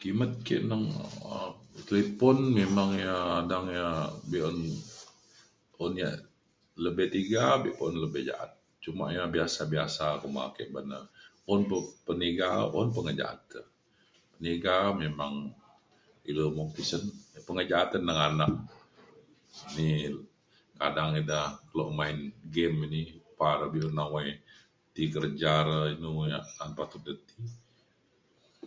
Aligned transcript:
kimet 0.00 0.32
ke 0.46 0.56
neng 0.70 0.84
um 1.36 1.52
talipon 1.88 2.38
memang 2.58 2.90
yak 3.06 3.22
adang 3.40 3.66
ia’ 3.76 3.88
be’un 4.30 4.58
un 5.84 5.92
yak 6.02 6.14
lebih 6.84 7.06
tiga 7.16 7.42
be 7.62 7.68
pa 7.78 7.82
un 7.88 7.94
lebih 8.04 8.22
ja’at. 8.28 8.50
cuma 8.84 9.04
ia’ 9.14 9.24
biasa 9.34 9.60
biasa 9.74 10.04
kuma 10.22 10.40
ake 10.48 10.62
uban 10.70 10.86
na 10.92 10.98
un 11.52 11.60
pa 11.70 11.76
peniga 12.06 12.48
un 12.78 12.88
pa 12.94 12.96
pengeja’at 12.98 13.40
te. 13.50 13.60
peniga 14.34 14.74
memang 15.02 15.34
ilu 16.30 16.44
mung 16.56 16.70
tisen. 16.76 17.02
yak 17.34 17.44
pengeja’at 17.48 17.88
te 17.92 17.98
neng 18.06 18.18
anak 18.28 18.52
ni 19.76 19.88
kadang 20.80 21.12
ida 21.20 21.40
kelo 21.70 21.84
main 21.98 22.18
game 22.56 22.78
ini 22.86 23.02
pa 23.38 23.48
da 23.60 23.66
be’un 23.72 23.94
nawai 23.98 24.28
ti 24.94 25.02
kerja 25.14 25.52
da 25.68 25.76
inu 25.94 26.10
yak 26.32 26.46
an 26.62 26.70
patut 26.78 27.00
ida 27.04 27.14
ti. 27.26 27.34